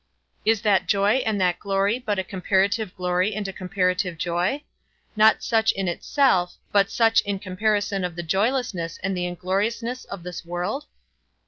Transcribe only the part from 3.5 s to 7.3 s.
comparative joy? not such in itself, but such